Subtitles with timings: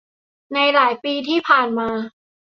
[0.53, 1.89] ในหลายปีที่ผ่านมา